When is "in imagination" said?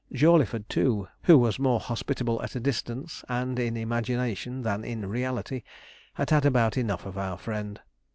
3.59-4.63